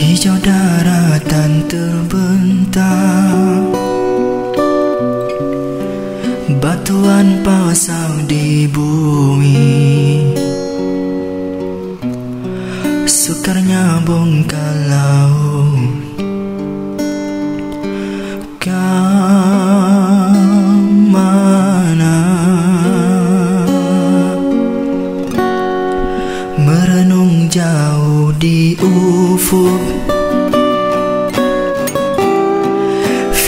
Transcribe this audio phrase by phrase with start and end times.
[0.00, 3.68] Hijau daratan terbentang.
[6.56, 9.60] Batuan pasang di bumi.
[13.04, 15.29] Sukarnya bongkar laut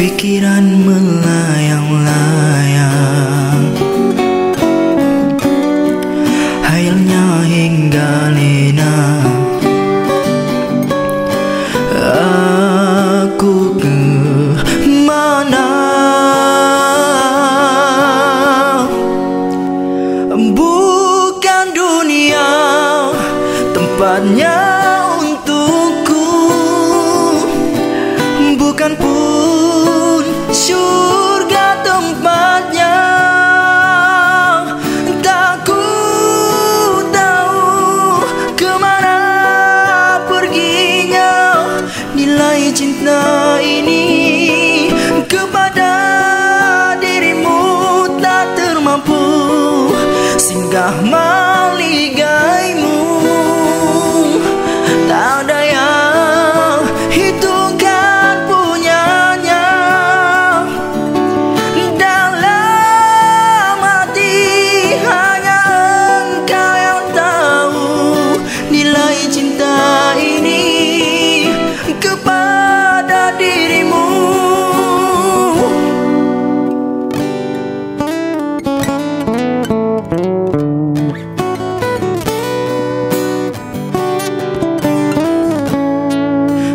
[0.02, 3.62] Pikiran melayang-layang.
[6.66, 9.23] Hayalnya hingga lena
[13.38, 13.95] Aku ke
[15.07, 15.71] mana?
[20.34, 22.51] Bukan dunia
[23.71, 24.59] Tempatnya
[25.23, 26.27] untukku.
[28.59, 29.32] Bukan pun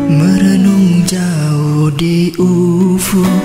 [0.07, 3.44] Merenung jauh di ufuk.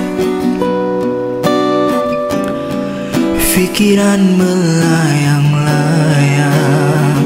[3.52, 7.18] Pikiran melayang-layang.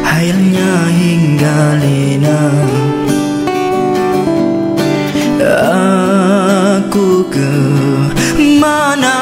[0.00, 2.40] Hayalnya hingga lina.
[5.40, 7.52] Aku ke
[8.60, 9.16] mana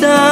[0.00, 0.27] está